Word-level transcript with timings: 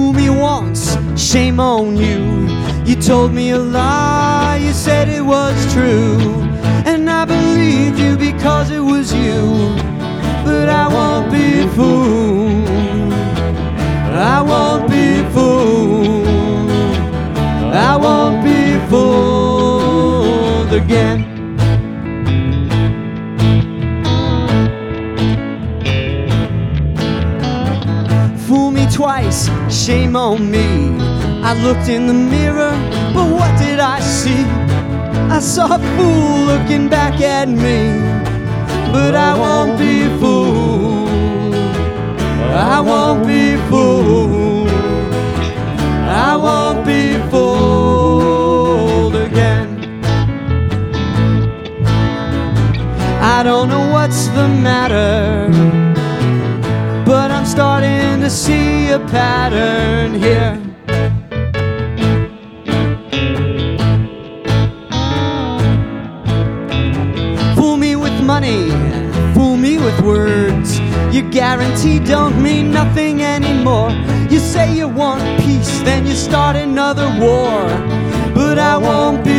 Fool 0.00 0.14
me 0.14 0.30
once, 0.30 0.96
shame 1.14 1.60
on 1.60 1.94
you. 1.94 2.48
You 2.86 2.96
told 2.96 3.34
me 3.34 3.50
a 3.50 3.58
lie, 3.58 4.58
you 4.64 4.72
said 4.72 5.10
it 5.10 5.20
was 5.20 5.54
true. 5.74 6.16
And 6.90 7.10
I 7.10 7.26
believed 7.26 7.98
you 7.98 8.16
because 8.16 8.59
twice, 29.20 29.50
shame 29.68 30.16
on 30.16 30.50
me. 30.50 30.96
I 31.42 31.54
looked 31.64 31.88
in 31.88 32.06
the 32.06 32.14
mirror, 32.14 32.72
but 33.14 33.30
what 33.30 33.58
did 33.58 33.78
I 33.78 34.00
see? 34.00 34.44
I 35.34 35.40
saw 35.40 35.76
a 35.76 35.78
fool 35.96 36.46
looking 36.46 36.88
back 36.88 37.20
at 37.20 37.48
me, 37.48 38.00
but 38.92 39.14
I 39.14 39.34
won't 39.38 39.78
be 39.78 40.08
fooled. 40.18 41.08
I 42.52 42.80
won't 42.80 43.26
be 43.26 43.56
fooled. 43.68 44.68
I 46.28 46.36
won't 46.36 46.84
be 46.84 47.16
fooled 47.30 49.14
again. 49.14 49.68
I 53.22 53.42
don't 53.42 53.68
know 53.68 53.92
what's 53.92 54.26
the 54.28 54.48
matter, 54.48 55.48
see 58.30 58.90
a 58.90 59.00
pattern 59.00 60.14
here. 60.14 60.54
Fool 67.56 67.76
me 67.76 67.96
with 67.96 68.22
money, 68.22 68.70
fool 69.34 69.56
me 69.56 69.78
with 69.78 70.00
words. 70.02 70.78
Your 71.12 71.28
guarantee 71.30 71.98
don't 71.98 72.40
mean 72.40 72.70
nothing 72.70 73.20
anymore. 73.22 73.90
You 74.30 74.38
say 74.38 74.72
you 74.76 74.86
want 74.86 75.22
peace, 75.40 75.80
then 75.80 76.06
you 76.06 76.14
start 76.14 76.54
another 76.54 77.08
war. 77.18 77.66
But 78.32 78.60
I 78.60 78.76
won't 78.76 79.24
be 79.24 79.29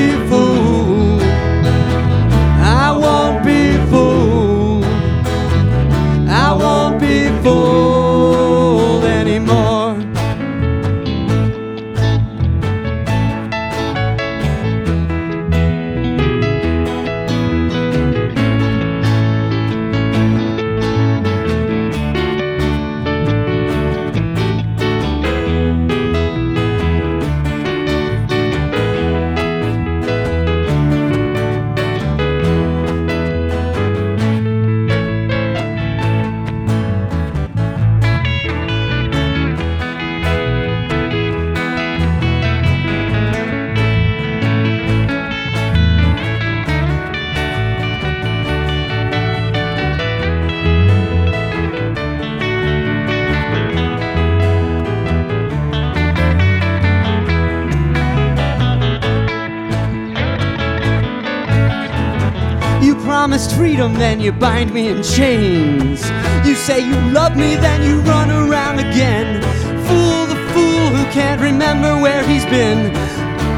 promised 63.21 63.55
freedom, 63.55 63.93
then 63.93 64.19
you 64.19 64.31
bind 64.31 64.73
me 64.73 64.87
in 64.87 65.03
chains. 65.03 66.01
You 66.43 66.55
say 66.55 66.79
you 66.79 66.95
love 67.11 67.37
me, 67.37 67.53
then 67.53 67.83
you 67.83 67.99
run 68.01 68.31
around 68.31 68.79
again. 68.79 69.43
Fool 69.85 70.25
the 70.25 70.39
fool 70.51 70.87
who 70.95 71.03
can't 71.11 71.39
remember 71.39 72.01
where 72.01 72.23
he's 72.25 72.45
been. 72.45 72.91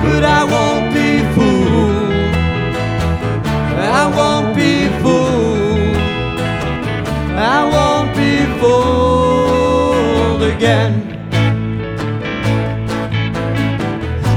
But 0.03 0.25
I 0.25 0.44
won't 0.44 0.94
be 0.94 1.23
fooled. 1.34 2.12
I 3.97 4.03
won't 4.18 4.53
be 4.53 4.90
fooled. 5.02 5.96
I 7.56 7.59
won't 7.73 8.13
be 8.22 8.46
fooled 8.59 10.44
again. 10.56 10.94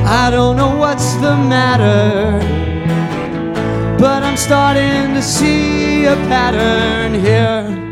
I 0.07 0.31
don't 0.31 0.57
know 0.57 0.77
what's 0.77 1.15
the 1.15 1.35
matter. 1.35 2.46
I'm 4.37 4.43
starting 4.43 5.15
to 5.15 5.23
see 5.23 6.05
a 6.05 6.15
pattern 6.29 7.19
here. 7.19 7.86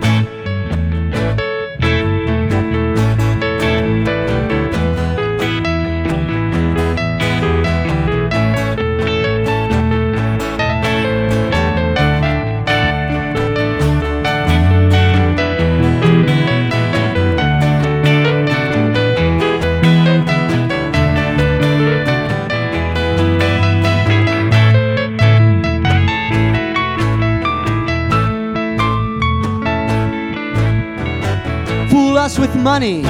Us 32.25 32.39
with 32.39 32.57
money, 32.57 33.03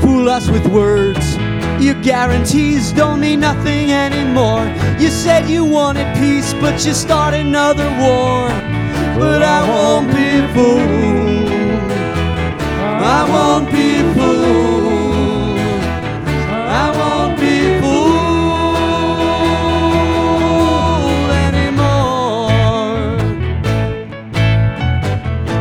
fool 0.00 0.28
us 0.28 0.48
with 0.48 0.64
words. 0.68 1.36
Your 1.82 2.00
guarantees 2.02 2.92
don't 2.92 3.18
mean 3.18 3.40
nothing 3.40 3.90
anymore. 3.90 4.64
You 4.96 5.10
said 5.10 5.48
you 5.50 5.64
wanted 5.64 6.06
peace, 6.18 6.54
but 6.54 6.86
you 6.86 6.94
start 6.94 7.34
another 7.34 7.88
war. 7.98 8.48
But 9.18 9.42
I 9.42 9.68
won't 9.68 10.06
be 10.06 10.40
fooled. 10.54 11.90
I 13.16 13.24
won't 13.28 13.72
be 13.72 14.02
fooled. 14.14 15.58
I 16.82 16.90
won't 16.98 17.36
be 17.40 17.80
fooled 17.80 18.10
anymore. 21.48 22.52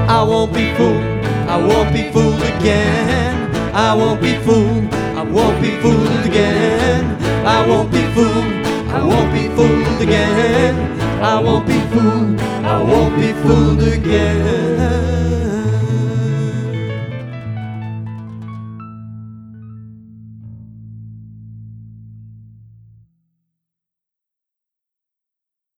I 0.07 0.21
won't 0.21 0.53
be 0.53 0.71
fooled. 0.75 1.12
I 1.53 1.57
won't 1.57 1.93
be 1.93 2.09
fooled 2.11 2.41
again. 2.41 3.55
I 3.75 3.93
won't 3.93 4.19
be 4.19 4.33
fooled. 4.37 4.91
I 4.91 5.21
won't 5.21 5.61
be 5.61 5.69
fooled 5.81 6.25
again. 6.25 7.05
I 7.45 7.67
won't 7.67 7.91
be 7.91 8.01
fooled. 8.15 8.53
I 8.89 9.03
won't 9.05 9.31
be 9.31 9.47
fooled 9.49 10.01
again. 10.01 10.75
I 11.21 11.39
won't 11.39 11.67
be 11.67 11.79
fooled. 11.93 12.41
I 12.41 12.81
won't 12.81 13.15
be 13.17 13.33
fooled 13.33 13.83
again. 13.83 15.22